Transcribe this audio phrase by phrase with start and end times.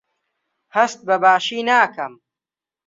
[0.75, 2.13] هەست بەباشی ناکەم.